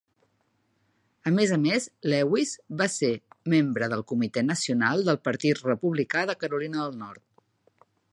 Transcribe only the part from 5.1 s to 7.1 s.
del Partit Republicà de Carolina del